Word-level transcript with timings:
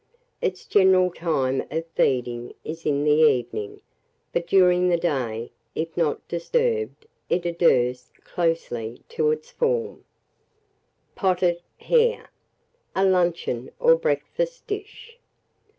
Its 0.41 0.65
general 0.65 1.11
time 1.13 1.63
of 1.69 1.85
feeding 1.95 2.55
is 2.63 2.81
the 2.81 2.89
evening; 2.89 3.81
but 4.33 4.47
during 4.47 4.89
the 4.89 4.97
day, 4.97 5.51
if 5.75 5.95
not 5.95 6.27
disturbed, 6.27 7.05
it 7.29 7.45
adheres 7.45 8.09
closely 8.23 9.03
to 9.07 9.29
its 9.29 9.51
form. 9.51 10.03
[Illustration: 10.03 10.03
THE 10.39 11.21
HARE.] 11.21 11.33
POTTED 11.33 11.61
HARE 12.15 12.31
(a 12.95 13.05
Luncheon 13.05 13.71
or 13.79 13.95
Breakfast 13.95 14.65
Dish). 14.65 15.19